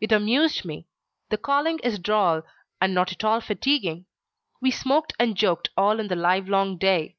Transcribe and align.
It 0.00 0.10
amused 0.10 0.64
me. 0.64 0.86
The 1.28 1.36
calling 1.36 1.80
is 1.80 1.98
droll, 1.98 2.40
and 2.80 2.94
not 2.94 3.12
at 3.12 3.22
all 3.24 3.42
fatiguing. 3.42 4.06
We 4.58 4.70
smoked 4.70 5.12
and 5.18 5.36
joked 5.36 5.68
all 5.76 5.98
the 5.98 6.16
livelong 6.16 6.78
day." 6.78 7.18